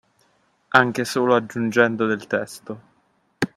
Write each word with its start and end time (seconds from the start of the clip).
Anche 0.69 1.05
solo 1.05 1.35
aggiungendo 1.35 2.07
del 2.07 2.25
testo 2.25 2.81